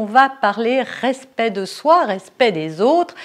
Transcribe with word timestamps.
On 0.00 0.04
va 0.04 0.28
parler 0.28 0.82
respect 0.82 1.50
de 1.50 1.64
soi, 1.64 2.04
respect 2.04 2.52
des 2.52 2.80
autres, 2.80 3.16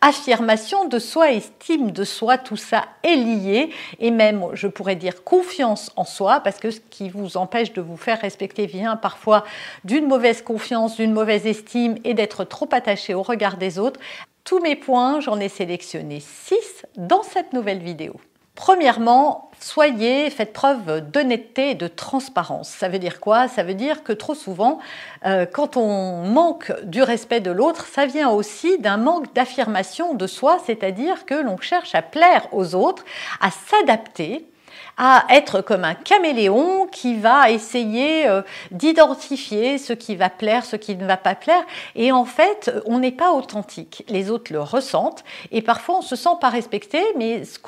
affirmation 0.00 0.88
de 0.88 0.98
soi, 0.98 1.30
estime 1.30 1.90
de 1.90 2.04
soi, 2.04 2.38
tout 2.38 2.56
ça 2.56 2.86
est 3.02 3.16
lié 3.16 3.68
et 4.00 4.10
même, 4.10 4.46
je 4.54 4.66
pourrais 4.66 4.96
dire, 4.96 5.24
confiance 5.24 5.92
en 5.94 6.06
soi, 6.06 6.40
parce 6.40 6.58
que 6.58 6.70
ce 6.70 6.80
qui 6.88 7.10
vous 7.10 7.36
empêche 7.36 7.74
de 7.74 7.82
vous 7.82 7.98
faire 7.98 8.18
respecter 8.18 8.64
vient 8.64 8.96
parfois 8.96 9.44
d'une 9.84 10.06
mauvaise 10.06 10.40
confiance, 10.40 10.96
d'une 10.96 11.12
mauvaise 11.12 11.46
estime 11.46 11.98
et 12.02 12.14
d'être 12.14 12.44
trop 12.44 12.68
attaché 12.72 13.12
au 13.12 13.20
regard 13.20 13.58
des 13.58 13.78
autres. 13.78 14.00
Tous 14.42 14.60
mes 14.60 14.74
points, 14.74 15.20
j'en 15.20 15.38
ai 15.38 15.50
sélectionné 15.50 16.20
6 16.20 16.86
dans 16.96 17.22
cette 17.22 17.52
nouvelle 17.52 17.80
vidéo. 17.80 18.18
Premièrement, 18.54 19.50
soyez, 19.60 20.28
faites 20.28 20.52
preuve 20.52 21.00
d'honnêteté 21.10 21.70
et 21.70 21.74
de 21.74 21.88
transparence. 21.88 22.68
Ça 22.68 22.88
veut 22.88 22.98
dire 22.98 23.18
quoi? 23.18 23.48
Ça 23.48 23.62
veut 23.62 23.74
dire 23.74 24.02
que 24.02 24.12
trop 24.12 24.34
souvent, 24.34 24.78
euh, 25.24 25.46
quand 25.46 25.78
on 25.78 26.24
manque 26.24 26.72
du 26.84 27.02
respect 27.02 27.40
de 27.40 27.50
l'autre, 27.50 27.86
ça 27.86 28.04
vient 28.04 28.28
aussi 28.28 28.78
d'un 28.78 28.98
manque 28.98 29.34
d'affirmation 29.34 30.12
de 30.14 30.26
soi, 30.26 30.58
c'est-à-dire 30.66 31.24
que 31.24 31.34
l'on 31.34 31.56
cherche 31.56 31.94
à 31.94 32.02
plaire 32.02 32.46
aux 32.52 32.74
autres, 32.74 33.04
à 33.40 33.50
s'adapter 33.50 34.51
à 34.96 35.24
être 35.30 35.60
comme 35.60 35.84
un 35.84 35.94
caméléon 35.94 36.86
qui 36.86 37.16
va 37.16 37.50
essayer 37.50 38.26
euh, 38.26 38.42
d'identifier 38.70 39.78
ce 39.78 39.92
qui 39.92 40.16
va 40.16 40.30
plaire, 40.30 40.64
ce 40.64 40.76
qui 40.76 40.96
ne 40.96 41.06
va 41.06 41.16
pas 41.16 41.34
plaire. 41.34 41.64
Et 41.94 42.12
en 42.12 42.24
fait, 42.24 42.70
on 42.86 42.98
n'est 42.98 43.12
pas 43.12 43.32
authentique. 43.32 44.04
Les 44.08 44.30
autres 44.30 44.52
le 44.52 44.60
ressentent 44.60 45.24
et 45.50 45.62
parfois 45.62 45.98
on 45.98 46.02
se 46.02 46.16
sent 46.16 46.36
pas 46.40 46.50
respecté, 46.50 47.02
mais 47.16 47.44
ce, 47.44 47.58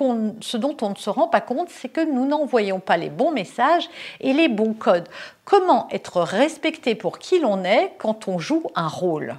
ce 0.41 0.56
dont 0.56 0.77
on 0.83 0.91
ne 0.91 0.97
se 0.97 1.11
rend 1.11 1.28
pas 1.28 1.41
compte, 1.41 1.69
c'est 1.70 1.89
que 1.89 2.00
nous 2.00 2.27
n'envoyons 2.27 2.80
pas 2.80 2.97
les 2.97 3.11
bons 3.11 3.30
messages 3.30 3.89
et 4.20 4.33
les 4.33 4.48
bons 4.48 4.75
codes. 4.75 5.08
Comment 5.45 5.89
être 5.91 6.20
respecté 6.20 6.95
pour 6.95 7.19
qui 7.19 7.39
l'on 7.39 7.64
est 7.64 7.95
quand 7.98 8.28
on 8.28 8.39
joue 8.39 8.64
un 8.75 8.89
rôle? 8.89 9.36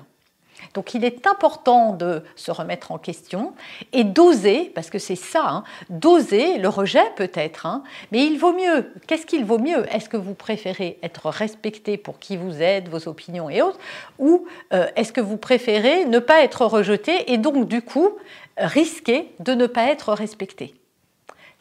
Donc 0.76 0.94
il 0.94 1.04
est 1.06 1.26
important 1.26 1.94
de 1.94 2.22
se 2.36 2.52
remettre 2.52 2.92
en 2.92 2.98
question 2.98 3.54
et 3.94 4.04
d'oser, 4.04 4.72
parce 4.76 4.90
que 4.90 5.00
c'est 5.00 5.16
ça, 5.16 5.46
hein, 5.48 5.64
d'oser 5.90 6.58
le 6.58 6.68
rejet 6.68 7.06
peut-être, 7.16 7.66
hein, 7.66 7.84
mais 8.12 8.26
il 8.26 8.38
vaut 8.38 8.54
mieux. 8.54 8.92
Qu'est-ce 9.08 9.26
qu'il 9.26 9.46
vaut 9.46 9.58
mieux? 9.58 9.86
Est-ce 9.94 10.10
que 10.10 10.18
vous 10.18 10.36
préférez 10.36 11.00
être 11.02 11.30
respecté 11.30 11.98
pour 11.98 12.20
qui 12.20 12.36
vous 12.36 12.62
êtes, 12.62 12.90
vos 12.90 13.08
opinions 13.08 13.50
et 13.50 13.62
autres, 13.62 13.80
ou 14.20 14.46
euh, 14.74 14.86
est-ce 14.98 15.14
que 15.14 15.22
vous 15.22 15.38
préférez 15.38 16.06
ne 16.06 16.20
pas 16.20 16.44
être 16.44 16.66
rejeté 16.66 17.32
et 17.32 17.38
donc 17.38 17.68
du 17.68 17.82
coup 17.82 18.10
risquer 18.58 19.34
de 19.40 19.54
ne 19.54 19.68
pas 19.68 19.86
être 19.86 20.14
respecté? 20.14 20.74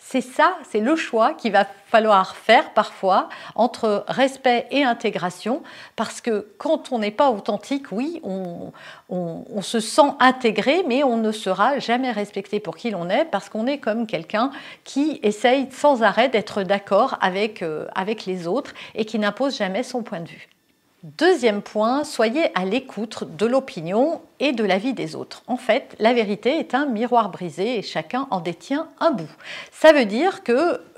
C'est 0.06 0.20
ça, 0.20 0.58
c'est 0.70 0.80
le 0.80 0.96
choix 0.96 1.32
qu'il 1.32 1.52
va 1.52 1.66
falloir 1.86 2.36
faire 2.36 2.74
parfois 2.74 3.30
entre 3.54 4.04
respect 4.06 4.66
et 4.70 4.84
intégration, 4.84 5.62
parce 5.96 6.20
que 6.20 6.46
quand 6.58 6.92
on 6.92 6.98
n'est 6.98 7.10
pas 7.10 7.30
authentique, 7.30 7.90
oui, 7.90 8.20
on, 8.22 8.70
se 9.62 9.80
sent 9.80 10.12
intégré, 10.20 10.84
mais 10.86 11.02
on 11.04 11.16
ne 11.16 11.32
sera 11.32 11.78
jamais 11.78 12.12
respecté 12.12 12.60
pour 12.60 12.76
qui 12.76 12.90
l'on 12.90 13.08
est, 13.08 13.24
parce 13.24 13.48
qu'on 13.48 13.66
est 13.66 13.78
comme 13.78 14.06
quelqu'un 14.06 14.50
qui 14.84 15.20
essaye 15.22 15.68
sans 15.72 16.02
arrêt 16.02 16.28
d'être 16.28 16.62
d'accord 16.62 17.16
avec, 17.22 17.62
euh, 17.62 17.86
avec 17.94 18.26
les 18.26 18.46
autres 18.46 18.74
et 18.94 19.06
qui 19.06 19.18
n'impose 19.18 19.56
jamais 19.56 19.82
son 19.82 20.02
point 20.02 20.20
de 20.20 20.28
vue. 20.28 20.53
Deuxième 21.18 21.60
point, 21.60 22.02
soyez 22.02 22.44
à 22.54 22.64
l'écoute 22.64 23.24
de 23.36 23.44
l'opinion 23.44 24.22
et 24.40 24.52
de 24.52 24.64
l'avis 24.64 24.94
des 24.94 25.14
autres. 25.16 25.42
En 25.46 25.58
fait, 25.58 25.94
la 25.98 26.14
vérité 26.14 26.58
est 26.58 26.74
un 26.74 26.86
miroir 26.86 27.28
brisé 27.28 27.76
et 27.76 27.82
chacun 27.82 28.26
en 28.30 28.40
détient 28.40 28.88
un 29.00 29.10
bout. 29.10 29.28
Ça 29.70 29.92
veut 29.92 30.06
dire 30.06 30.42
que 30.42 30.52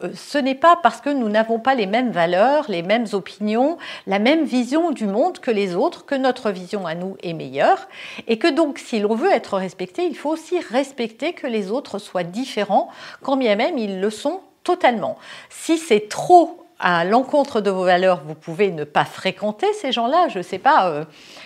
euh, 0.05 0.13
ce 0.15 0.39
n'est 0.39 0.55
pas 0.55 0.79
parce 0.81 1.01
que 1.01 1.11
nous 1.11 1.29
n'avons 1.29 1.59
pas 1.59 1.75
les 1.75 1.87
mêmes 1.87 2.13
valeurs, 2.13 2.67
les 2.69 2.83
mêmes 2.83 3.07
opinions, 3.15 3.79
la 4.07 4.21
même 4.21 4.45
vision 4.45 4.93
du 4.93 5.07
monde 5.07 5.41
que 5.41 5.51
les 5.51 5.75
autres 5.75 6.07
que 6.07 6.15
notre 6.15 6.53
vision 6.53 6.87
à 6.87 6.95
nous 6.95 7.17
est 7.25 7.33
meilleure 7.33 7.89
et 8.29 8.39
que 8.39 8.47
donc 8.47 8.79
si 8.79 9.01
l'on 9.01 9.17
veut 9.17 9.33
être 9.33 9.57
respecté, 9.57 10.07
il 10.07 10.17
faut 10.17 10.31
aussi 10.31 10.61
respecter 10.61 11.33
que 11.33 11.49
les 11.49 11.73
autres 11.73 11.99
soient 11.99 12.23
différents 12.23 12.91
quand 13.23 13.37
bien 13.37 13.57
même 13.57 13.77
ils 13.77 14.01
le 14.01 14.11
sont 14.11 14.41
totalement. 14.63 15.19
Si 15.51 15.79
c'est 15.79 16.09
trop 16.09 16.66
à 16.79 17.05
l'encontre 17.05 17.61
de 17.61 17.71
vos 17.71 17.85
valeurs, 17.85 18.21
vous 18.27 18.35
pouvez 18.35 18.71
ne 18.71 18.85
pas 18.85 19.07
fréquenter 19.07 19.67
ces 19.73 19.93
gens-là. 19.93 20.29
Je 20.29 20.39
ne 20.39 20.43
sais 20.43 20.59
pas, 20.59 20.91
euh, 20.91 21.05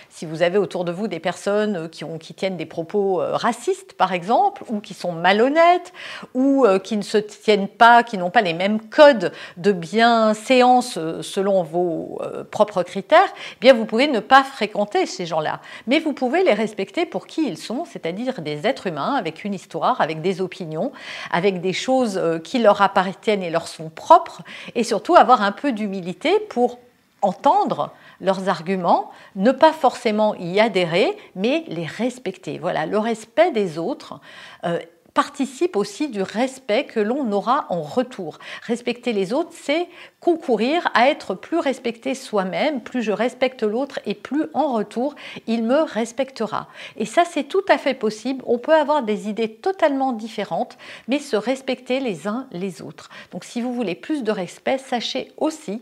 si 0.09 0.25
vous 0.25 0.41
avez 0.41 0.57
autour 0.57 0.83
de 0.83 0.91
vous 0.91 1.07
des 1.07 1.21
personnes 1.21 1.75
euh, 1.77 1.87
qui, 1.87 2.03
ont, 2.03 2.17
qui 2.17 2.33
tiennent 2.33 2.57
des 2.57 2.65
propos 2.65 3.21
euh, 3.21 3.37
racistes, 3.37 3.93
par 3.93 4.11
exemple, 4.11 4.63
ou 4.67 4.81
qui 4.81 4.93
sont 4.93 5.13
malhonnêtes, 5.13 5.93
ou 6.33 6.65
qui 6.83 6.97
ne 6.97 7.01
se 7.01 7.17
tiennent 7.17 7.69
pas, 7.69 8.03
qui 8.03 8.17
n'ont 8.17 8.29
pas 8.29 8.41
les 8.41 8.53
mêmes 8.53 8.81
codes 8.81 9.31
de 9.57 9.71
bienséance 9.71 10.99
selon 11.21 11.63
vos 11.63 12.21
propres 12.51 12.83
critères, 12.83 13.19
eh 13.53 13.57
bien 13.59 13.73
vous 13.73 13.85
pouvez 13.85 14.07
ne 14.07 14.19
pas 14.19 14.43
fréquenter 14.43 15.05
ces 15.05 15.25
gens-là. 15.25 15.61
Mais 15.87 15.99
vous 15.99 16.13
pouvez 16.13 16.43
les 16.43 16.53
respecter 16.53 17.05
pour 17.05 17.27
qui 17.27 17.47
ils 17.47 17.57
sont, 17.57 17.85
c'est-à-dire 17.85 18.41
des 18.41 18.67
êtres 18.67 18.87
humains 18.87 19.15
avec 19.15 19.43
une 19.43 19.53
histoire, 19.53 20.01
avec 20.01 20.21
des 20.21 20.41
opinions, 20.41 20.91
avec 21.31 21.61
des 21.61 21.73
choses 21.73 22.21
qui 22.43 22.59
leur 22.59 22.81
appartiennent 22.81 23.43
et 23.43 23.49
leur 23.49 23.67
sont 23.67 23.89
propres, 23.89 24.41
et 24.75 24.83
surtout 24.83 25.15
avoir 25.21 25.41
un 25.41 25.51
peu 25.51 25.71
d'humilité 25.71 26.39
pour 26.49 26.79
entendre 27.21 27.91
leurs 28.19 28.49
arguments, 28.49 29.11
ne 29.35 29.51
pas 29.51 29.73
forcément 29.73 30.35
y 30.35 30.59
adhérer, 30.59 31.15
mais 31.35 31.63
les 31.67 31.85
respecter. 31.85 32.57
Voilà, 32.57 32.85
le 32.85 32.97
respect 32.97 33.51
des 33.51 33.77
autres. 33.77 34.19
Euh, 34.65 34.79
participe 35.13 35.75
aussi 35.75 36.09
du 36.09 36.21
respect 36.21 36.85
que 36.85 36.99
l'on 36.99 37.31
aura 37.31 37.65
en 37.69 37.81
retour. 37.81 38.39
Respecter 38.63 39.13
les 39.13 39.33
autres, 39.33 39.51
c'est 39.53 39.87
concourir 40.19 40.89
à 40.93 41.09
être 41.09 41.35
plus 41.35 41.59
respecté 41.59 42.15
soi-même. 42.15 42.81
Plus 42.81 43.01
je 43.01 43.11
respecte 43.11 43.63
l'autre 43.63 43.99
et 44.05 44.13
plus 44.13 44.45
en 44.53 44.73
retour, 44.73 45.15
il 45.47 45.63
me 45.63 45.81
respectera. 45.81 46.67
Et 46.97 47.05
ça, 47.05 47.23
c'est 47.25 47.43
tout 47.43 47.65
à 47.67 47.77
fait 47.77 47.93
possible. 47.93 48.43
On 48.45 48.57
peut 48.57 48.73
avoir 48.73 49.03
des 49.03 49.27
idées 49.27 49.53
totalement 49.53 50.13
différentes, 50.13 50.77
mais 51.07 51.19
se 51.19 51.35
respecter 51.35 51.99
les 51.99 52.27
uns 52.27 52.47
les 52.51 52.81
autres. 52.81 53.09
Donc 53.31 53.43
si 53.43 53.61
vous 53.61 53.73
voulez 53.73 53.95
plus 53.95 54.23
de 54.23 54.31
respect, 54.31 54.77
sachez 54.77 55.31
aussi 55.37 55.81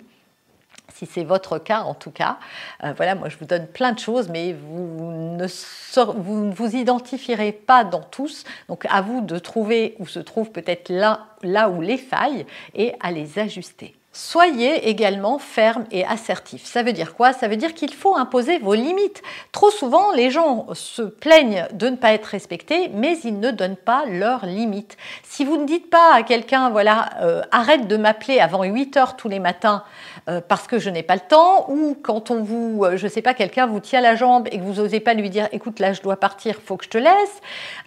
si 0.94 1.06
c'est 1.06 1.24
votre 1.24 1.60
cas 1.60 1.82
en 1.82 1.94
tout 1.94 2.12
cas. 2.12 2.38
Euh, 2.84 2.94
voilà, 2.96 3.16
moi 3.16 3.30
je 3.30 3.38
vous 3.38 3.46
donne 3.46 3.68
plein 3.68 3.92
de 3.92 4.00
choses, 4.00 4.30
mais 4.30 4.54
vous 4.54 5.12
ne 5.12 6.52
vous, 6.52 6.76
identifierez 6.76 7.52
pas 7.52 7.84
dans 7.84 8.04
tous. 8.04 8.44
Donc 8.68 8.86
à 8.90 9.02
vous 9.02 9.22
de 9.22 9.38
trouver 9.40 9.96
où 10.00 10.08
se 10.08 10.20
trouve 10.20 10.52
peut-être 10.52 10.90
là 10.90 11.70
où 11.70 11.82
les 11.82 11.98
failles 11.98 12.46
et 12.74 12.94
à 13.00 13.12
les 13.12 13.40
ajuster. 13.40 13.99
Soyez 14.12 14.90
également 14.90 15.38
ferme 15.38 15.86
et 15.92 16.04
assertif. 16.04 16.66
Ça 16.66 16.82
veut 16.82 16.94
dire 16.94 17.14
quoi? 17.14 17.32
Ça 17.32 17.48
veut 17.48 17.58
dire 17.58 17.76
qu'il 17.76 17.94
faut 17.94 18.16
imposer 18.16 18.58
vos 18.58 18.74
limites. 18.74 19.22
Trop 19.52 19.70
souvent, 19.70 20.12
les 20.14 20.32
gens 20.32 20.66
se 20.74 21.04
plaignent 21.04 21.68
de 21.74 21.90
ne 21.90 21.96
pas 21.96 22.14
être 22.14 22.26
respectés, 22.26 22.90
mais 22.92 23.20
ils 23.24 23.40
ne 23.40 23.52
donnent 23.52 23.76
pas 23.76 24.06
leurs 24.08 24.48
limites. 24.48 24.98
Si 25.22 25.46
vous 25.46 25.58
ne 25.58 25.66
dites 25.66 25.92
pas 25.92 26.16
à 26.16 26.24
quelqu'un, 26.24 26.72
voilà, 26.72 27.12
euh, 27.22 27.44
arrête 27.52 27.88
de 27.88 27.98
m'appeler 27.98 28.40
avant 28.40 28.64
8 28.64 28.98
heures 28.98 29.16
tous 29.16 29.30
les 29.30 29.40
matins 29.40 29.84
euh, 30.28 30.42
parce 30.42 30.66
que 30.66 30.80
je 30.80 30.90
n'ai 30.90 31.04
pas 31.04 31.16
le 31.16 31.22
temps, 31.22 31.70
ou 31.70 31.96
quand 32.02 32.32
on 32.32 32.42
vous, 32.42 32.84
euh, 32.84 32.98
je 32.98 33.06
ne 33.06 33.12
sais 33.12 33.22
pas, 33.22 33.36
quelqu'un 33.36 33.68
vous 33.68 33.80
tient 33.80 34.02
la 34.02 34.16
jambe 34.16 34.48
et 34.52 34.58
que 34.58 34.64
vous 34.64 34.82
n'osez 34.82 35.02
pas 35.02 35.14
lui 35.14 35.30
dire, 35.30 35.48
écoute, 35.52 35.80
là, 35.80 35.94
je 35.94 36.02
dois 36.02 36.18
partir, 36.18 36.56
faut 36.66 36.78
que 36.78 36.86
je 36.86 36.90
te 36.90 36.98
laisse. 36.98 37.42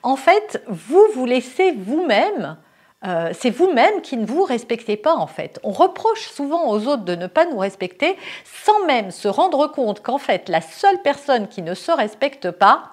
En 0.05 0.15
fait, 0.15 0.63
vous 0.69 1.05
vous 1.17 1.27
laissez 1.27 1.73
vous-même 1.73 2.57
euh, 3.05 3.33
c'est 3.33 3.51
vous-même 3.51 4.01
qui 4.03 4.17
ne 4.17 4.25
vous 4.25 4.45
respectez 4.45 4.97
pas 4.97 5.15
en 5.15 5.27
fait. 5.27 5.59
On 5.63 5.73
reproche 5.73 6.29
souvent 6.29 6.69
aux 6.69 6.87
autres 6.87 7.05
de 7.05 7.15
ne 7.15 7.27
pas 7.27 7.47
nous 7.47 7.59
respecter 7.59 8.17
sans 8.45 8.85
même 8.87 9.11
se 9.11 9.29
rendre 9.29 9.67
compte 9.67 10.03
qu'en 10.03 10.19
fait 10.19 10.49
la 10.49 10.61
seule 10.61 11.01
personne 11.03 11.49
qui 11.49 11.63
ne 11.63 11.75
se 11.75 11.91
respecte 11.91 12.51
pas, 12.51 12.93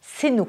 c'est 0.00 0.30
nous. 0.30 0.48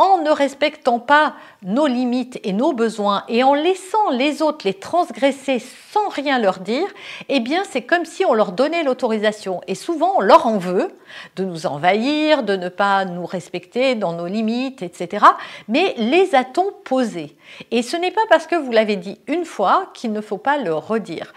En 0.00 0.16
ne 0.22 0.30
respectant 0.30 0.98
pas 0.98 1.34
nos 1.62 1.86
limites 1.86 2.40
et 2.42 2.54
nos 2.54 2.72
besoins 2.72 3.22
et 3.28 3.44
en 3.44 3.52
laissant 3.52 4.08
les 4.10 4.40
autres 4.40 4.66
les 4.66 4.72
transgresser 4.72 5.58
sans 5.92 6.08
rien 6.08 6.38
leur 6.38 6.60
dire, 6.60 6.86
eh 7.28 7.38
bien 7.38 7.64
c'est 7.68 7.82
comme 7.82 8.06
si 8.06 8.24
on 8.24 8.32
leur 8.32 8.52
donnait 8.52 8.82
l'autorisation. 8.82 9.60
Et 9.66 9.74
souvent 9.74 10.14
on 10.16 10.20
leur 10.22 10.46
en 10.46 10.56
veut 10.56 10.90
de 11.36 11.44
nous 11.44 11.66
envahir, 11.66 12.44
de 12.44 12.56
ne 12.56 12.70
pas 12.70 13.04
nous 13.04 13.26
respecter 13.26 13.94
dans 13.94 14.14
nos 14.14 14.26
limites, 14.26 14.80
etc. 14.80 15.26
Mais 15.68 15.94
les 15.98 16.34
a-t-on 16.34 16.72
posés? 16.84 17.36
Et 17.70 17.82
ce 17.82 17.98
n'est 17.98 18.10
pas 18.10 18.24
parce 18.30 18.46
que 18.46 18.56
vous 18.56 18.72
l'avez 18.72 18.96
dit 18.96 19.20
une 19.26 19.44
fois 19.44 19.90
qu'il 19.92 20.12
ne 20.12 20.22
faut 20.22 20.38
pas 20.38 20.56
le 20.56 20.72
redire. 20.72 21.34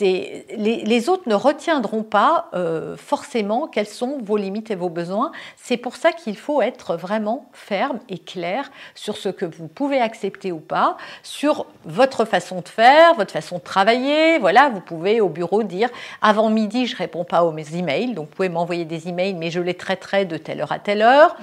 Les, 0.00 1.08
autres 1.08 1.28
ne 1.28 1.34
retiendront 1.34 2.02
pas 2.02 2.50
euh, 2.54 2.96
forcément 2.96 3.68
quelles 3.68 3.86
sont 3.86 4.18
vos 4.20 4.36
limites 4.36 4.70
et 4.70 4.74
vos 4.74 4.88
besoins. 4.88 5.30
C'est 5.56 5.76
pour 5.76 5.96
ça 5.96 6.12
qu'il 6.12 6.36
faut 6.36 6.60
être 6.60 6.96
vraiment 6.96 7.48
ferme 7.52 8.00
et 8.08 8.18
clair 8.18 8.70
sur 8.94 9.16
ce 9.16 9.28
que 9.28 9.44
vous 9.44 9.68
pouvez 9.68 10.00
accepter 10.00 10.52
ou 10.52 10.60
pas, 10.60 10.96
sur 11.22 11.66
votre 11.84 12.24
façon 12.24 12.60
de 12.60 12.68
faire, 12.68 13.14
votre 13.14 13.32
façon 13.32 13.58
de 13.58 13.62
travailler. 13.62 14.38
Voilà, 14.38 14.68
vous 14.70 14.80
pouvez 14.80 15.20
au 15.20 15.28
bureau 15.28 15.62
dire 15.62 15.88
avant 16.20 16.50
midi, 16.50 16.86
je 16.86 16.96
réponds 16.96 17.24
pas 17.24 17.44
aux 17.44 17.52
mes 17.52 17.76
emails, 17.76 18.14
donc 18.14 18.28
vous 18.28 18.36
pouvez 18.36 18.48
m'envoyer 18.48 18.84
des 18.84 19.08
emails, 19.08 19.34
mais 19.34 19.50
je 19.50 19.60
les 19.60 19.74
traiterai 19.74 20.24
de 20.24 20.36
telle 20.36 20.60
heure 20.60 20.72
à 20.72 20.78
telle 20.78 21.02
heure, 21.02 21.36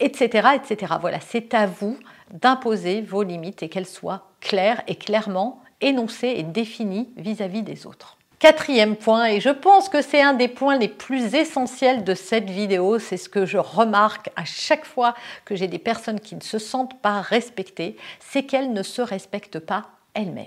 etc., 0.00 0.48
etc. 0.54 0.94
Voilà, 1.00 1.18
c'est 1.20 1.54
à 1.54 1.66
vous 1.66 1.96
d'imposer 2.32 3.00
vos 3.00 3.22
limites 3.22 3.62
et 3.62 3.68
qu'elles 3.68 3.86
soient 3.86 4.26
claires 4.40 4.82
et 4.86 4.96
clairement 4.96 5.62
énoncées 5.80 6.34
et 6.36 6.42
définies 6.42 7.08
vis 7.16 7.40
à 7.40 7.48
-vis 7.48 7.62
des 7.62 7.86
autres. 7.86 8.17
Quatrième 8.38 8.94
point, 8.94 9.26
et 9.26 9.40
je 9.40 9.48
pense 9.48 9.88
que 9.88 10.00
c'est 10.00 10.22
un 10.22 10.32
des 10.32 10.46
points 10.46 10.78
les 10.78 10.86
plus 10.86 11.34
essentiels 11.34 12.04
de 12.04 12.14
cette 12.14 12.48
vidéo, 12.48 13.00
c'est 13.00 13.16
ce 13.16 13.28
que 13.28 13.44
je 13.44 13.58
remarque 13.58 14.30
à 14.36 14.44
chaque 14.44 14.84
fois 14.84 15.14
que 15.44 15.56
j'ai 15.56 15.66
des 15.66 15.80
personnes 15.80 16.20
qui 16.20 16.36
ne 16.36 16.40
se 16.40 16.60
sentent 16.60 17.00
pas 17.00 17.20
respectées, 17.20 17.96
c'est 18.20 18.44
qu'elles 18.44 18.72
ne 18.72 18.84
se 18.84 19.02
respectent 19.02 19.58
pas 19.58 19.90
elles-mêmes. 20.14 20.46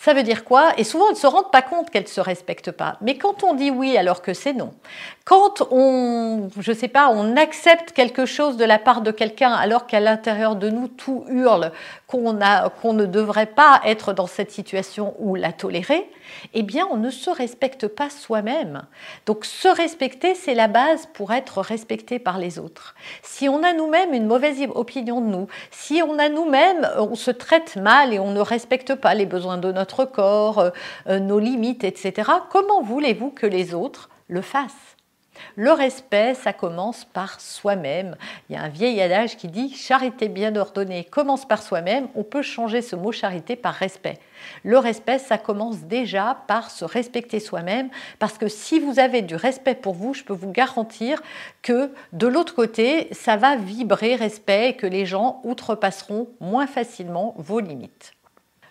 Ça 0.00 0.14
veut 0.14 0.22
dire 0.22 0.44
quoi? 0.44 0.74
Et 0.76 0.84
souvent, 0.84 1.06
elles 1.08 1.14
ne 1.14 1.18
se 1.18 1.26
rendent 1.26 1.50
pas 1.50 1.60
compte 1.60 1.90
qu'elles 1.90 2.04
ne 2.04 2.08
se 2.08 2.20
respectent 2.20 2.70
pas. 2.70 2.98
Mais 3.00 3.18
quand 3.18 3.42
on 3.42 3.54
dit 3.54 3.72
oui 3.72 3.96
alors 3.98 4.22
que 4.22 4.32
c'est 4.32 4.52
non, 4.52 4.72
quand 5.24 5.66
on, 5.72 6.48
je 6.58 6.72
sais 6.72 6.86
pas, 6.86 7.10
on 7.10 7.36
accepte 7.36 7.90
quelque 7.90 8.24
chose 8.24 8.56
de 8.56 8.64
la 8.64 8.78
part 8.78 9.00
de 9.00 9.10
quelqu'un 9.10 9.50
alors 9.50 9.88
qu'à 9.88 9.98
l'intérieur 9.98 10.54
de 10.54 10.70
nous 10.70 10.86
tout 10.86 11.24
hurle 11.28 11.72
qu'on 12.06 12.38
qu'on 12.80 12.92
ne 12.92 13.06
devrait 13.06 13.46
pas 13.46 13.80
être 13.84 14.12
dans 14.12 14.28
cette 14.28 14.52
situation 14.52 15.14
ou 15.18 15.34
la 15.34 15.52
tolérer, 15.52 16.08
eh 16.54 16.62
bien 16.62 16.86
on 16.90 16.96
ne 16.96 17.10
se 17.10 17.28
respecte 17.28 17.88
pas 17.88 18.08
soi-même. 18.08 18.84
Donc 19.26 19.44
se 19.44 19.68
respecter, 19.68 20.34
c'est 20.34 20.54
la 20.54 20.68
base 20.68 21.08
pour 21.12 21.32
être 21.32 21.60
respecté 21.60 22.18
par 22.18 22.38
les 22.38 22.58
autres. 22.58 22.94
Si 23.22 23.48
on 23.48 23.62
a 23.64 23.72
nous-mêmes 23.72 24.14
une 24.14 24.26
mauvaise 24.26 24.58
opinion 24.74 25.20
de 25.20 25.26
nous, 25.26 25.48
si 25.70 26.02
on 26.02 26.18
a 26.18 26.28
nous-mêmes, 26.28 26.88
on 26.98 27.16
se 27.16 27.30
traite 27.32 27.76
mal 27.76 28.14
et 28.14 28.18
on 28.18 28.30
ne 28.30 28.40
respecte 28.40 28.94
pas 28.94 29.14
les 29.14 29.26
besoins 29.26 29.58
de 29.58 29.72
notre 29.72 29.87
corps, 30.04 30.58
euh, 30.58 30.70
euh, 31.08 31.18
nos 31.18 31.38
limites, 31.38 31.84
etc., 31.84 32.30
comment 32.50 32.82
voulez-vous 32.82 33.30
que 33.30 33.46
les 33.46 33.74
autres 33.74 34.08
le 34.28 34.42
fassent? 34.42 34.96
Le 35.56 35.72
respect, 35.72 36.34
ça 36.34 36.52
commence 36.52 37.04
par 37.04 37.40
soi-même. 37.40 38.16
Il 38.48 38.56
y 38.56 38.58
a 38.58 38.62
un 38.62 38.68
vieil 38.68 39.00
adage 39.00 39.36
qui 39.36 39.48
dit 39.48 39.72
charité 39.74 40.28
bien 40.28 40.56
ordonnée 40.56 41.04
commence 41.04 41.46
par 41.46 41.62
soi-même. 41.62 42.08
On 42.14 42.24
peut 42.24 42.42
changer 42.42 42.82
ce 42.82 42.96
mot 42.96 43.12
charité 43.12 43.56
par 43.56 43.74
respect. 43.74 44.18
Le 44.62 44.78
respect, 44.78 45.18
ça 45.18 45.38
commence 45.38 45.80
déjà 45.80 46.38
par 46.46 46.70
se 46.70 46.84
respecter 46.84 47.40
soi-même, 47.40 47.90
parce 48.18 48.38
que 48.38 48.48
si 48.48 48.78
vous 48.78 48.98
avez 48.98 49.22
du 49.22 49.34
respect 49.34 49.74
pour 49.74 49.94
vous, 49.94 50.14
je 50.14 50.24
peux 50.24 50.34
vous 50.34 50.52
garantir 50.52 51.20
que 51.62 51.92
de 52.12 52.26
l'autre 52.26 52.54
côté, 52.54 53.08
ça 53.12 53.36
va 53.36 53.56
vibrer 53.56 54.14
respect 54.14 54.70
et 54.70 54.76
que 54.76 54.86
les 54.86 55.06
gens 55.06 55.40
outrepasseront 55.44 56.28
moins 56.40 56.66
facilement 56.66 57.34
vos 57.36 57.60
limites. 57.60 58.12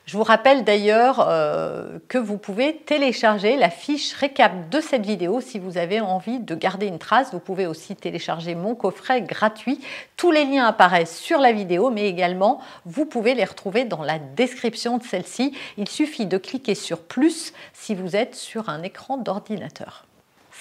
Je 0.08 0.16
vous 0.16 0.24
rappelle 0.24 0.64
d'ailleurs 0.64 1.28
euh, 1.28 2.00
que 2.08 2.18
vous 2.18 2.38
pouvez 2.38 2.78
télécharger 2.78 3.58
la 3.58 3.70
fiche 3.70 4.14
récap 4.14 4.70
de 4.70 4.80
cette 4.80 5.06
vidéo 5.06 5.42
si 5.42 5.60
vous 5.60 5.78
avez 5.78 6.00
envie 6.00 6.40
de 6.40 6.56
garder 6.56 6.88
une 6.88 6.98
trace. 6.98 7.34
Vous 7.34 7.42
pouvez 7.42 7.68
aussi 7.68 7.94
télécharger 7.94 8.56
mon 8.56 8.74
coffret 8.74 9.22
gratuit. 9.22 9.82
Tous 10.16 10.32
les 10.32 10.46
liens 10.46 10.66
apparaissent 10.66 11.20
sur 11.20 11.40
la 11.40 11.52
vidéo, 11.52 11.90
mais 11.90 12.08
également 12.08 12.62
vous 12.86 13.06
pouvez 13.06 13.36
les 13.36 13.44
retrouver 13.44 13.84
dans 13.84 14.02
la 14.02 14.18
description 14.18 14.98
de 14.98 15.04
celle-ci. 15.04 15.54
Il 15.76 15.90
suffit 15.90 16.26
de 16.26 16.38
cliquer 16.38 16.74
sur 16.74 17.00
plus 17.00 17.52
si 17.74 17.94
vous 17.94 18.16
êtes 18.16 18.36
sur 18.36 18.70
un 18.70 18.84
écran 18.84 19.18
d'ordinateur. 19.18 20.07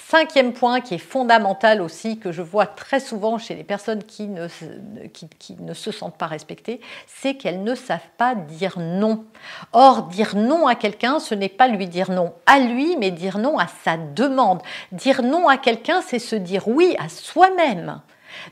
Cinquième 0.09 0.53
point 0.53 0.79
qui 0.79 0.93
est 0.93 0.99
fondamental 0.99 1.81
aussi, 1.81 2.17
que 2.17 2.31
je 2.31 2.41
vois 2.41 2.65
très 2.65 3.01
souvent 3.01 3.37
chez 3.37 3.55
les 3.55 3.65
personnes 3.65 4.05
qui 4.05 4.29
ne, 4.29 4.47
qui, 5.09 5.57
ne 5.59 5.73
se 5.73 5.91
sentent 5.91 6.17
pas 6.17 6.27
respectées, 6.27 6.79
c'est 7.07 7.35
qu'elles 7.35 7.61
ne 7.61 7.75
savent 7.75 7.99
pas 8.17 8.33
dire 8.33 8.79
non. 8.79 9.25
Or, 9.73 10.03
dire 10.03 10.37
non 10.37 10.65
à 10.65 10.75
quelqu'un, 10.75 11.19
ce 11.19 11.35
n'est 11.35 11.49
pas 11.49 11.67
lui 11.67 11.87
dire 11.87 12.09
non 12.09 12.33
à 12.45 12.59
lui, 12.59 12.95
mais 12.95 13.11
dire 13.11 13.37
non 13.37 13.59
à 13.59 13.67
sa 13.83 13.97
demande. 13.97 14.61
Dire 14.93 15.23
non 15.23 15.49
à 15.49 15.57
quelqu'un, 15.57 16.01
c'est 16.01 16.19
se 16.19 16.37
dire 16.37 16.69
oui 16.69 16.95
à 16.99 17.09
soi-même. 17.09 17.99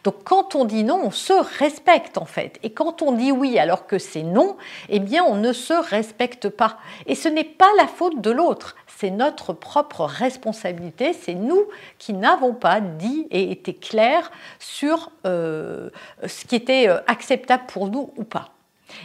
Donc 0.04 0.24
quand 0.24 0.56
on 0.56 0.66
dit 0.66 0.84
non, 0.84 1.02
on 1.06 1.12
se 1.12 1.34
respecte 1.58 2.18
en 2.18 2.26
fait. 2.26 2.60
Et 2.64 2.72
quand 2.72 3.02
on 3.02 3.12
dit 3.14 3.32
oui 3.32 3.58
alors 3.60 3.88
que 3.88 3.98
c'est 3.98 4.24
non, 4.24 4.58
eh 4.90 5.00
bien 5.00 5.24
on 5.24 5.36
ne 5.36 5.54
se 5.54 5.74
respecte 5.74 6.50
pas. 6.50 6.78
Et 7.06 7.16
ce 7.16 7.30
n'est 7.30 7.44
pas 7.44 7.70
la 7.78 7.88
faute 7.88 8.22
de 8.22 8.32
l'autre, 8.32 8.76
c'est 9.06 9.12
notre 9.12 9.54
propre 9.54 10.02
responsabilité, 10.02 11.14
c'est 11.14 11.36
nous 11.36 11.68
qui 12.00 12.14
n'avons 12.14 12.56
pas 12.56 12.82
dit 12.82 13.28
et 13.30 13.52
été 13.52 13.76
clairs 13.76 14.32
sur 14.58 15.12
euh, 15.28 15.92
ce 16.26 16.44
qui 16.46 16.56
était 16.56 16.90
euh, 16.90 16.98
acceptable 17.06 17.66
pour 17.68 17.88
nous 17.88 18.12
ou 18.18 18.24
pas. 18.24 18.50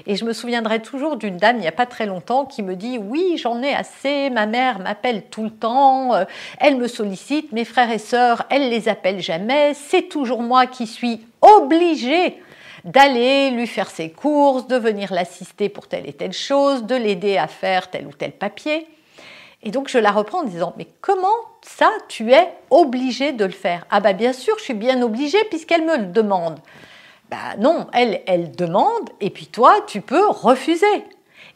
Et 0.07 0.17
je 0.17 0.25
me 0.25 0.33
souviendrai 0.33 0.81
toujours 0.81 1.19
d'une 1.19 1.37
dame 1.37 1.57
il 1.57 1.61
n'y 1.61 1.69
a 1.69 1.73
pas 1.73 1.85
très 1.85 2.07
longtemps 2.07 2.47
qui 2.47 2.63
me 2.63 2.77
dit 2.77 2.97
oui 2.97 3.37
j'en 3.37 3.61
ai 3.63 3.75
assez, 3.75 4.31
ma 4.31 4.47
mère 4.47 4.79
m'appelle 4.79 5.25
tout 5.25 5.45
le 5.45 5.51
temps, 5.51 6.15
euh, 6.15 6.25
elle 6.59 6.77
me 6.77 6.89
sollicite, 6.89 7.53
mes 7.53 7.67
frères 7.67 7.91
et 7.91 7.99
sœurs, 7.99 8.45
elle 8.49 8.71
les 8.71 8.89
appelle 8.89 9.21
jamais, 9.21 9.75
c'est 9.75 10.09
toujours 10.09 10.41
moi 10.41 10.67
qui 10.67 10.87
suis 10.87 11.27
obligée 11.43 12.39
d'aller 12.87 13.51
lui 13.51 13.67
faire 13.67 13.91
ses 13.91 14.11
courses, 14.11 14.67
de 14.67 14.77
venir 14.77 15.13
l'assister 15.13 15.69
pour 15.69 15.89
telle 15.89 16.09
et 16.09 16.15
telle 16.15 16.33
chose, 16.33 16.85
de 16.85 16.95
l'aider 16.95 17.37
à 17.37 17.49
faire 17.49 17.91
tel 17.91 18.07
ou 18.07 18.13
tel 18.13 18.33
papier. 18.33 18.87
Et 19.63 19.71
donc 19.71 19.89
je 19.89 19.99
la 19.99 20.11
reprends 20.11 20.41
en 20.41 20.45
disant 20.45 20.75
mais 20.77 20.87
comment 21.01 21.27
ça 21.63 21.91
tu 22.09 22.33
es 22.33 22.49
obligée 22.71 23.33
de 23.33 23.45
le 23.45 23.51
faire? 23.51 23.87
Ah 23.91 24.01
bah 24.01 24.13
bien 24.13 24.33
sûr 24.33 24.55
je 24.59 24.65
suis 24.65 24.75
bien 24.75 25.03
obligée 25.03 25.43
puisqu'elle 25.51 25.85
me 25.85 25.97
le 25.99 26.07
demande. 26.07 26.59
Bah 27.31 27.57
non, 27.59 27.87
elle, 27.93 28.23
elle 28.27 28.51
demande 28.51 29.11
et 29.21 29.31
puis 29.31 29.47
toi, 29.47 29.77
tu 29.87 30.01
peux 30.01 30.27
refuser. 30.27 31.05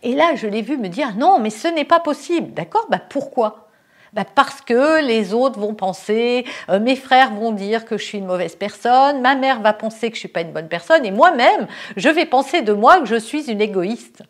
Et 0.05 0.15
là, 0.15 0.35
je 0.37 0.47
l'ai 0.47 0.63
vu 0.63 0.77
me 0.77 0.89
dire 0.89 1.17
non, 1.17 1.41
mais 1.41 1.51
ce 1.51 1.67
n'est 1.67 1.85
pas 1.85 1.99
possible. 1.99 2.53
D'accord? 2.53 2.87
Bah 2.91 3.01
pourquoi? 3.09 3.69
Bah 4.13 4.25
parce 4.33 4.61
que 4.61 5.05
les 5.05 5.35
autres 5.35 5.59
vont 5.59 5.75
penser, 5.75 6.45
euh, 6.69 6.79
mes 6.79 6.95
frères 6.95 7.33
vont 7.33 7.51
dire 7.51 7.85
que 7.85 7.99
je 7.99 8.05
suis 8.05 8.19
une 8.19 8.27
mauvaise 8.27 8.55
personne, 8.55 9.21
ma 9.21 9.35
mère 9.35 9.61
va 9.61 9.73
penser 9.73 10.11
que 10.11 10.15
je 10.15 10.21
suis 10.21 10.29
pas 10.29 10.43
une 10.43 10.53
bonne 10.53 10.69
personne, 10.69 11.05
et 11.05 11.11
moi-même, 11.11 11.67
je 11.97 12.09
vais 12.09 12.25
penser 12.25 12.63
de 12.63 12.73
moi 12.73 13.01
que 13.01 13.07
je 13.07 13.17
suis 13.17 13.51
une 13.51 13.61
égoïste. 13.61 14.23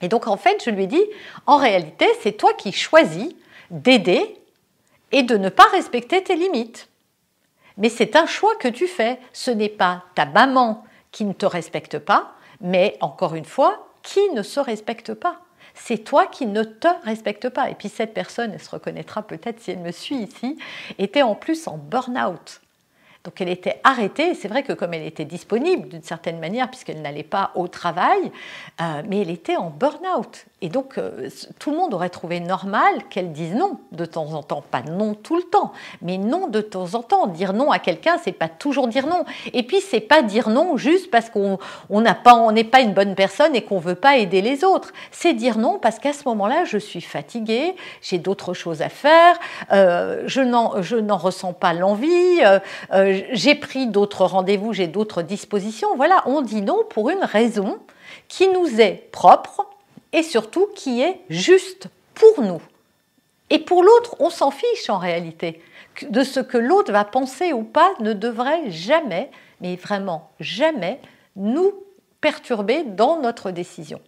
Et 0.00 0.08
donc 0.08 0.26
en 0.26 0.36
fait, 0.36 0.62
je 0.64 0.70
lui 0.70 0.84
ai 0.84 0.86
dit, 0.86 1.04
en 1.46 1.56
réalité, 1.56 2.06
c'est 2.20 2.32
toi 2.32 2.52
qui 2.54 2.72
choisis 2.72 3.34
d'aider 3.70 4.36
et 5.12 5.22
de 5.22 5.36
ne 5.36 5.48
pas 5.48 5.66
respecter 5.72 6.22
tes 6.22 6.36
limites. 6.36 6.88
Mais 7.76 7.88
c'est 7.88 8.16
un 8.16 8.26
choix 8.26 8.54
que 8.56 8.68
tu 8.68 8.86
fais. 8.86 9.18
Ce 9.32 9.50
n'est 9.50 9.68
pas 9.68 10.04
ta 10.14 10.26
maman 10.26 10.84
qui 11.12 11.24
ne 11.24 11.32
te 11.32 11.46
respecte 11.46 11.98
pas, 11.98 12.34
mais 12.60 12.96
encore 13.00 13.34
une 13.34 13.44
fois, 13.44 13.88
qui 14.02 14.20
ne 14.30 14.42
se 14.42 14.60
respecte 14.60 15.14
pas. 15.14 15.40
C'est 15.74 15.98
toi 15.98 16.26
qui 16.26 16.46
ne 16.46 16.62
te 16.62 16.88
respecte 17.04 17.48
pas. 17.48 17.70
Et 17.70 17.74
puis 17.74 17.88
cette 17.88 18.14
personne, 18.14 18.52
elle 18.52 18.62
se 18.62 18.70
reconnaîtra 18.70 19.22
peut-être 19.22 19.60
si 19.60 19.70
elle 19.70 19.78
me 19.78 19.92
suit 19.92 20.16
ici, 20.16 20.58
était 20.98 21.22
en 21.22 21.34
plus 21.34 21.66
en 21.68 21.78
burn-out. 21.78 22.60
Donc 23.24 23.38
elle 23.40 23.50
était 23.50 23.80
arrêtée, 23.84 24.34
c'est 24.34 24.48
vrai 24.48 24.62
que 24.62 24.72
comme 24.72 24.94
elle 24.94 25.06
était 25.06 25.26
disponible 25.26 25.88
d'une 25.88 26.02
certaine 26.02 26.38
manière, 26.38 26.70
puisqu'elle 26.70 27.02
n'allait 27.02 27.22
pas 27.22 27.50
au 27.54 27.68
travail, 27.68 28.32
euh, 28.80 29.02
mais 29.06 29.20
elle 29.20 29.30
était 29.30 29.56
en 29.56 29.68
burn-out. 29.68 30.46
Et 30.62 30.68
donc, 30.68 30.98
euh, 30.98 31.28
tout 31.58 31.70
le 31.70 31.76
monde 31.76 31.94
aurait 31.94 32.10
trouvé 32.10 32.40
normal 32.40 32.92
qu'elle 33.08 33.32
dise 33.32 33.54
non 33.54 33.78
de 33.92 34.04
temps 34.04 34.32
en 34.34 34.42
temps. 34.42 34.62
Pas 34.70 34.82
non 34.82 35.14
tout 35.14 35.36
le 35.36 35.42
temps, 35.42 35.72
mais 36.02 36.18
non 36.18 36.48
de 36.48 36.60
temps 36.60 36.94
en 36.94 37.02
temps. 37.02 37.26
Dire 37.26 37.52
non 37.52 37.70
à 37.70 37.78
quelqu'un, 37.78 38.16
c'est 38.22 38.32
pas 38.32 38.48
toujours 38.48 38.88
dire 38.88 39.06
non. 39.06 39.24
Et 39.52 39.62
puis, 39.62 39.80
c'est 39.80 40.00
pas 40.00 40.22
dire 40.22 40.48
non 40.50 40.76
juste 40.76 41.10
parce 41.10 41.30
qu'on 41.30 41.58
n'est 41.90 42.64
pas 42.64 42.80
une 42.80 42.92
bonne 42.92 43.14
personne 43.14 43.54
et 43.54 43.62
qu'on 43.62 43.78
veut 43.78 43.94
pas 43.94 44.18
aider 44.18 44.42
les 44.42 44.64
autres. 44.64 44.92
C'est 45.10 45.32
dire 45.32 45.58
non 45.58 45.78
parce 45.78 45.98
qu'à 45.98 46.12
ce 46.12 46.24
moment-là, 46.28 46.64
je 46.64 46.78
suis 46.78 47.00
fatiguée, 47.00 47.74
j'ai 48.02 48.18
d'autres 48.18 48.52
choses 48.52 48.82
à 48.82 48.88
faire, 48.90 49.38
euh, 49.72 50.22
je 50.26 50.40
n'en 50.40 51.16
ressens 51.16 51.54
pas 51.54 51.72
l'envie, 51.72 52.40
j'ai 53.32 53.54
pris 53.54 53.86
d'autres 53.86 54.24
rendez-vous, 54.24 54.72
j'ai 54.72 54.86
d'autres 54.86 55.22
dispositions. 55.22 55.96
Voilà, 55.96 56.22
on 56.26 56.42
dit 56.42 56.62
non 56.62 56.84
pour 56.88 57.10
une 57.10 57.24
raison 57.24 57.78
qui 58.28 58.48
nous 58.48 58.80
est 58.80 59.08
propre 59.12 59.66
et 60.12 60.22
surtout 60.22 60.68
qui 60.74 61.02
est 61.02 61.20
juste 61.28 61.88
pour 62.14 62.42
nous. 62.42 62.60
Et 63.50 63.58
pour 63.58 63.82
l'autre, 63.82 64.16
on 64.20 64.30
s'en 64.30 64.50
fiche 64.50 64.88
en 64.88 64.98
réalité. 64.98 65.60
De 66.08 66.22
ce 66.22 66.40
que 66.40 66.58
l'autre 66.58 66.92
va 66.92 67.04
penser 67.04 67.52
ou 67.52 67.62
pas 67.62 67.92
ne 68.00 68.12
devrait 68.12 68.70
jamais, 68.70 69.30
mais 69.60 69.76
vraiment 69.76 70.30
jamais, 70.38 71.00
nous 71.36 71.72
perturber 72.20 72.84
dans 72.84 73.20
notre 73.20 73.50
décision. 73.50 74.00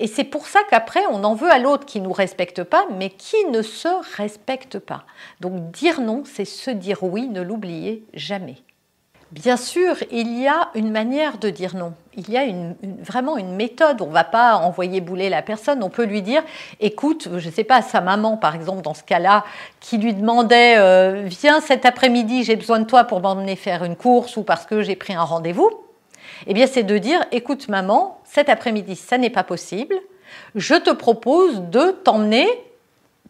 Et 0.00 0.06
c'est 0.06 0.24
pour 0.24 0.46
ça 0.46 0.60
qu'après, 0.70 1.02
on 1.10 1.22
en 1.24 1.34
veut 1.34 1.52
à 1.52 1.58
l'autre 1.58 1.84
qui 1.84 2.00
ne 2.00 2.06
nous 2.06 2.12
respecte 2.12 2.64
pas, 2.64 2.86
mais 2.96 3.10
qui 3.10 3.44
ne 3.52 3.60
se 3.60 3.88
respecte 4.16 4.78
pas. 4.78 5.04
Donc 5.40 5.70
dire 5.70 6.00
non, 6.00 6.22
c'est 6.24 6.46
se 6.46 6.70
dire 6.70 7.02
oui, 7.02 7.28
ne 7.28 7.42
l'oubliez 7.42 8.02
jamais. 8.14 8.56
Bien 9.30 9.58
sûr, 9.58 9.94
il 10.10 10.40
y 10.40 10.48
a 10.48 10.70
une 10.74 10.90
manière 10.90 11.36
de 11.36 11.50
dire 11.50 11.76
non. 11.76 11.92
Il 12.16 12.30
y 12.30 12.38
a 12.38 12.46
vraiment 13.04 13.36
une 13.36 13.54
méthode. 13.54 14.00
On 14.00 14.08
ne 14.08 14.12
va 14.12 14.24
pas 14.24 14.56
envoyer 14.56 15.02
bouler 15.02 15.28
la 15.28 15.42
personne. 15.42 15.84
On 15.84 15.90
peut 15.90 16.04
lui 16.04 16.22
dire, 16.22 16.42
écoute, 16.80 17.28
je 17.36 17.46
ne 17.46 17.52
sais 17.52 17.62
pas, 17.62 17.80
sa 17.82 18.00
maman, 18.00 18.38
par 18.38 18.56
exemple, 18.56 18.82
dans 18.82 18.94
ce 18.94 19.04
cas-là, 19.04 19.44
qui 19.78 19.98
lui 19.98 20.14
demandait, 20.14 20.78
euh, 20.78 21.26
viens 21.26 21.60
cet 21.60 21.84
après-midi, 21.84 22.42
j'ai 22.42 22.56
besoin 22.56 22.80
de 22.80 22.86
toi 22.86 23.04
pour 23.04 23.20
m'emmener 23.20 23.54
faire 23.54 23.84
une 23.84 23.96
course 23.96 24.36
ou 24.36 24.42
parce 24.44 24.66
que 24.66 24.82
j'ai 24.82 24.96
pris 24.96 25.12
un 25.12 25.22
rendez-vous. 25.22 25.70
Eh 26.46 26.54
bien, 26.54 26.66
c'est 26.66 26.82
de 26.82 26.98
dire, 26.98 27.24
écoute, 27.32 27.68
maman, 27.68 28.20
cet 28.24 28.48
après-midi, 28.48 28.96
ça 28.96 29.18
n'est 29.18 29.30
pas 29.30 29.44
possible. 29.44 29.94
Je 30.54 30.74
te 30.74 30.90
propose 30.90 31.60
de 31.60 31.90
t'emmener 31.90 32.48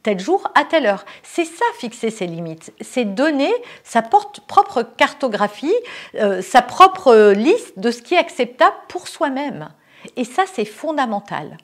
tel 0.02 0.19
jour 0.19 0.50
à 0.55 0.64
telle 0.64 0.87
heure. 0.87 1.05
C'est 1.23 1.45
ça 1.45 1.64
fixer 1.79 2.11
ses 2.11 2.26
limites, 2.26 2.73
c'est 2.81 3.05
donner 3.05 3.52
sa 3.85 4.02
propre 4.02 4.83
cartographie, 4.83 5.75
euh, 6.17 6.43
sa 6.43 6.62
propre 6.62 7.33
liste 7.33 7.79
de 7.79 7.90
ce 7.90 8.02
qui 8.02 8.14
est 8.14 8.19
acceptable 8.19 8.76
pour 8.88 9.09
soi-même. 9.09 9.69
Et 10.17 10.25
ça, 10.25 10.45
c'est 10.52 10.64
fondamental. 10.64 11.59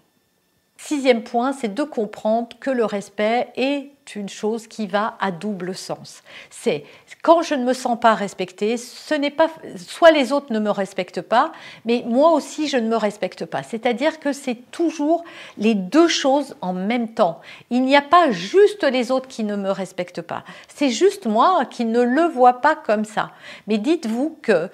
Sixième 0.79 1.23
point, 1.23 1.53
c'est 1.53 1.73
de 1.75 1.83
comprendre 1.83 2.49
que 2.61 2.71
le 2.71 2.85
respect 2.85 3.49
est 3.57 3.91
une 4.15 4.29
chose 4.29 4.69
qui 4.69 4.87
va 4.87 5.17
à 5.21 5.33
double 5.33 5.75
sens. 5.75 6.23
C'est 6.51 6.85
quand 7.23 7.43
je 7.43 7.55
ne 7.55 7.65
me 7.65 7.73
sens 7.73 7.99
pas 7.99 8.15
respectée, 8.15 8.77
ce 8.77 9.15
n'est 9.15 9.31
pas 9.31 9.49
soit 9.77 10.13
les 10.13 10.33
autres 10.33 10.53
ne 10.53 10.61
me 10.61 10.71
respectent 10.71 11.23
pas, 11.23 11.51
mais 11.87 12.05
moi 12.07 12.31
aussi 12.31 12.69
je 12.69 12.77
ne 12.77 12.89
me 12.89 12.97
respecte 12.97 13.47
pas. 13.47 13.63
C'est-à-dire 13.63 14.21
que 14.21 14.33
c'est 14.33 14.71
toujours 14.71 15.25
les 15.59 15.75
deux 15.75 16.09
choses 16.09 16.55
en 16.61 16.73
même 16.73 17.09
temps. 17.09 17.41
Il 17.71 17.83
n'y 17.83 17.97
a 17.97 18.03
pas 18.03 18.31
juste 18.31 18.85
les 18.85 19.11
autres 19.11 19.29
qui 19.29 19.43
ne 19.43 19.57
me 19.57 19.71
respectent 19.71 20.23
pas. 20.23 20.45
C'est 20.69 20.91
juste 20.91 21.27
moi 21.27 21.65
qui 21.65 21.85
ne 21.85 22.03
le 22.03 22.23
vois 22.23 22.61
pas 22.61 22.77
comme 22.77 23.05
ça. 23.05 23.33
Mais 23.67 23.79
dites-vous 23.79 24.39
que 24.43 24.71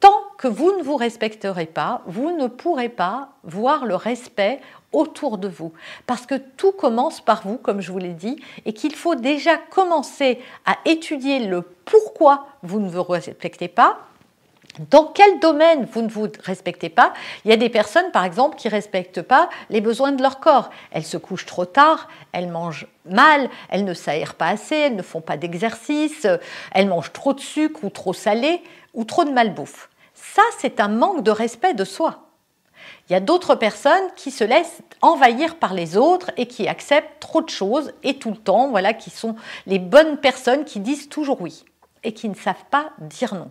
tant 0.00 0.24
que 0.38 0.48
vous 0.48 0.76
ne 0.76 0.82
vous 0.82 0.96
respecterez 0.96 1.66
pas, 1.66 2.02
vous 2.06 2.36
ne 2.36 2.48
pourrez 2.48 2.88
pas 2.88 3.28
voir 3.44 3.86
le 3.86 3.94
respect 3.94 4.60
autour 4.92 5.38
de 5.38 5.48
vous. 5.48 5.72
Parce 6.06 6.26
que 6.26 6.34
tout 6.34 6.72
commence 6.72 7.20
par 7.20 7.46
vous, 7.46 7.58
comme 7.58 7.80
je 7.80 7.92
vous 7.92 7.98
l'ai 7.98 8.14
dit, 8.14 8.36
et 8.64 8.72
qu'il 8.72 8.94
faut 8.94 9.14
déjà 9.14 9.56
commencer 9.56 10.40
à 10.66 10.76
étudier 10.84 11.46
le 11.46 11.62
pourquoi 11.62 12.46
vous 12.62 12.80
ne 12.80 12.88
vous 12.88 13.02
respectez 13.02 13.68
pas. 13.68 13.98
Dans 14.90 15.04
quel 15.04 15.38
domaine 15.38 15.86
vous 15.92 16.00
ne 16.00 16.08
vous 16.08 16.28
respectez 16.42 16.88
pas 16.88 17.12
Il 17.44 17.50
y 17.50 17.54
a 17.54 17.58
des 17.58 17.68
personnes, 17.68 18.10
par 18.10 18.24
exemple, 18.24 18.56
qui 18.56 18.68
ne 18.68 18.72
respectent 18.72 19.20
pas 19.20 19.50
les 19.68 19.82
besoins 19.82 20.12
de 20.12 20.22
leur 20.22 20.40
corps. 20.40 20.70
Elles 20.90 21.04
se 21.04 21.18
couchent 21.18 21.44
trop 21.44 21.66
tard, 21.66 22.08
elles 22.32 22.48
mangent 22.48 22.86
mal, 23.04 23.50
elles 23.68 23.84
ne 23.84 23.92
s'aèrent 23.92 24.34
pas 24.34 24.48
assez, 24.48 24.76
elles 24.76 24.96
ne 24.96 25.02
font 25.02 25.20
pas 25.20 25.36
d'exercice, 25.36 26.26
elles 26.72 26.88
mangent 26.88 27.12
trop 27.12 27.34
de 27.34 27.40
sucre 27.40 27.84
ou 27.84 27.90
trop 27.90 28.14
salé 28.14 28.62
ou 28.94 29.04
trop 29.04 29.24
de 29.24 29.30
malbouffe. 29.30 29.90
Ça, 30.14 30.42
c'est 30.58 30.80
un 30.80 30.88
manque 30.88 31.22
de 31.22 31.30
respect 31.30 31.74
de 31.74 31.84
soi. 31.84 32.31
Il 33.12 33.16
y 33.16 33.18
a 33.18 33.20
d'autres 33.20 33.56
personnes 33.56 34.08
qui 34.16 34.30
se 34.30 34.42
laissent 34.42 34.80
envahir 35.02 35.56
par 35.56 35.74
les 35.74 35.98
autres 35.98 36.30
et 36.38 36.46
qui 36.46 36.66
acceptent 36.66 37.20
trop 37.20 37.42
de 37.42 37.50
choses 37.50 37.92
et 38.02 38.14
tout 38.14 38.30
le 38.30 38.38
temps, 38.38 38.70
voilà, 38.70 38.94
qui 38.94 39.10
sont 39.10 39.36
les 39.66 39.78
bonnes 39.78 40.16
personnes 40.16 40.64
qui 40.64 40.80
disent 40.80 41.10
toujours 41.10 41.42
oui 41.42 41.66
et 42.04 42.14
qui 42.14 42.30
ne 42.30 42.34
savent 42.34 42.64
pas 42.70 42.92
dire 43.00 43.34
non. 43.34 43.50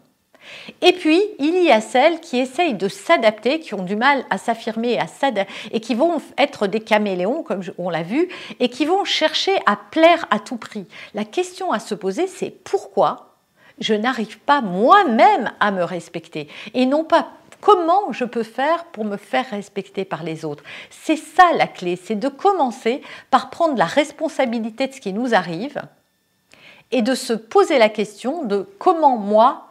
Et 0.81 0.93
puis, 0.93 1.21
il 1.37 1.61
y 1.61 1.69
a 1.69 1.79
celles 1.79 2.21
qui 2.21 2.39
essayent 2.39 2.73
de 2.73 2.87
s'adapter, 2.87 3.59
qui 3.59 3.75
ont 3.75 3.83
du 3.83 3.95
mal 3.95 4.25
à 4.31 4.39
s'affirmer 4.39 4.97
et 5.71 5.79
qui 5.79 5.93
vont 5.93 6.19
être 6.39 6.65
des 6.65 6.79
caméléons, 6.79 7.43
comme 7.43 7.61
on 7.77 7.91
l'a 7.91 8.01
vu, 8.01 8.29
et 8.59 8.67
qui 8.67 8.85
vont 8.85 9.05
chercher 9.05 9.55
à 9.67 9.75
plaire 9.75 10.25
à 10.31 10.39
tout 10.39 10.57
prix. 10.57 10.87
La 11.13 11.23
question 11.23 11.71
à 11.71 11.77
se 11.77 11.93
poser, 11.93 12.25
c'est 12.25 12.49
pourquoi 12.49 13.27
je 13.79 13.93
n'arrive 13.93 14.39
pas 14.39 14.61
moi-même 14.61 15.51
à 15.59 15.69
me 15.71 15.83
respecter 15.83 16.47
et 16.73 16.87
non 16.87 17.03
pas 17.03 17.29
Comment 17.61 18.11
je 18.11 18.25
peux 18.25 18.43
faire 18.43 18.85
pour 18.85 19.05
me 19.05 19.17
faire 19.17 19.49
respecter 19.51 20.03
par 20.03 20.23
les 20.23 20.45
autres? 20.45 20.63
C'est 20.89 21.15
ça 21.15 21.51
la 21.55 21.67
clé, 21.67 21.95
c'est 21.95 22.15
de 22.15 22.27
commencer 22.27 23.01
par 23.29 23.51
prendre 23.51 23.77
la 23.77 23.85
responsabilité 23.85 24.87
de 24.87 24.93
ce 24.93 24.99
qui 24.99 25.13
nous 25.13 25.35
arrive 25.35 25.81
et 26.91 27.03
de 27.03 27.15
se 27.15 27.33
poser 27.33 27.77
la 27.77 27.89
question 27.89 28.43
de 28.43 28.67
comment 28.79 29.17
moi, 29.17 29.67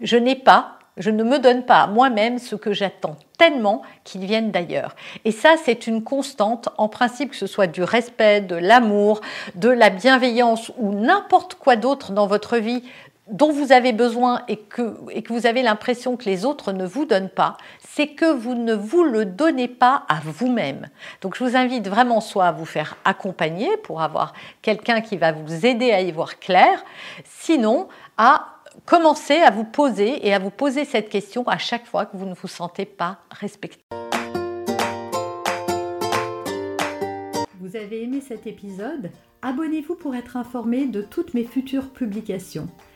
je 0.00 0.16
n'ai 0.16 0.36
pas, 0.36 0.78
je 0.96 1.10
ne 1.10 1.22
me 1.22 1.38
donne 1.38 1.64
pas 1.64 1.82
à 1.82 1.86
moi-même 1.86 2.38
ce 2.38 2.56
que 2.56 2.72
j'attends 2.72 3.16
tellement 3.36 3.82
qu'ils 4.04 4.24
viennent 4.24 4.50
d'ailleurs. 4.50 4.94
Et 5.24 5.32
ça, 5.32 5.56
c'est 5.62 5.86
une 5.86 6.02
constante, 6.02 6.68
en 6.78 6.88
principe, 6.88 7.30
que 7.30 7.36
ce 7.36 7.46
soit 7.46 7.66
du 7.66 7.82
respect, 7.82 8.40
de 8.40 8.56
l'amour, 8.56 9.20
de 9.54 9.68
la 9.68 9.90
bienveillance 9.90 10.72
ou 10.78 10.92
n'importe 10.92 11.56
quoi 11.56 11.76
d'autre 11.76 12.12
dans 12.12 12.26
votre 12.26 12.56
vie 12.56 12.84
dont 13.28 13.52
vous 13.52 13.72
avez 13.72 13.92
besoin 13.92 14.42
et 14.48 14.56
que, 14.56 14.82
vous 15.28 15.46
avez 15.46 15.62
l'impression 15.62 16.16
que 16.16 16.24
les 16.24 16.44
autres 16.44 16.72
ne 16.72 16.84
vous 16.84 17.06
donnent 17.06 17.30
pas, 17.30 17.56
c'est 17.80 18.08
que 18.08 18.30
vous 18.30 18.54
ne 18.54 18.74
vous 18.74 19.02
le 19.02 19.24
donnez 19.24 19.68
pas 19.68 20.04
à 20.08 20.20
vous-même. 20.22 20.88
Donc 21.22 21.34
je 21.36 21.44
vous 21.44 21.56
invite 21.56 21.88
vraiment 21.88 22.20
soit 22.20 22.46
à 22.46 22.52
vous 22.52 22.66
faire 22.66 22.96
accompagner 23.04 23.76
pour 23.78 24.02
avoir 24.02 24.34
quelqu'un 24.60 25.00
qui 25.00 25.16
va 25.16 25.32
vous 25.32 25.64
aider 25.64 25.90
à 25.90 26.02
y 26.02 26.12
voir 26.12 26.38
clair, 26.38 26.84
sinon 27.24 27.88
à 28.18 28.46
commencer 28.84 29.36
à 29.36 29.50
vous 29.50 29.64
poser 29.64 30.26
et 30.26 30.34
à 30.34 30.38
vous 30.38 30.50
poser 30.50 30.84
cette 30.84 31.08
question 31.08 31.46
à 31.48 31.58
chaque 31.58 31.86
fois 31.86 32.06
que 32.06 32.16
vous 32.16 32.26
ne 32.26 32.34
vous 32.34 32.48
sentez 32.48 32.84
pas 32.84 33.18
respecté. 33.30 33.82
Vous 37.60 37.76
avez 37.76 38.02
aimé 38.02 38.20
cet 38.20 38.46
épisode? 38.46 39.10
Abonnez-vous 39.40 39.94
pour 39.94 40.14
être 40.14 40.36
informé 40.36 40.86
de 40.86 41.00
toutes 41.00 41.32
mes 41.32 41.44
futures 41.44 41.90
publications. 41.90 42.68